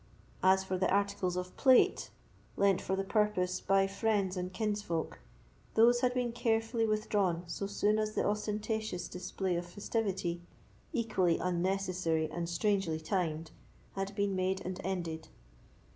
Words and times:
As 0.41 0.63
for 0.63 0.79
the 0.79 0.89
articles 0.89 1.35
of 1.37 1.55
plate, 1.57 2.09
lent 2.57 2.81
for 2.81 2.95
the 2.95 3.03
purpose 3.03 3.61
by 3.61 3.85
friends 3.85 4.35
and 4.35 4.51
kinsfolk, 4.51 5.19
those 5.75 6.01
had 6.01 6.11
been 6.15 6.31
carefully 6.31 6.87
withdrawn 6.87 7.43
so 7.45 7.67
soon 7.67 7.99
as 7.99 8.15
the 8.15 8.25
ostentatious 8.25 9.07
display 9.07 9.55
of 9.57 9.67
festivity, 9.67 10.41
equally 10.91 11.37
unnecessary 11.37 12.27
and 12.31 12.49
strangely 12.49 12.99
timed, 12.99 13.51
had 13.93 14.15
been 14.15 14.35
made 14.35 14.59
and 14.65 14.81
ended. 14.83 15.27